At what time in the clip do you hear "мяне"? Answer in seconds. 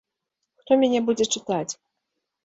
0.83-1.01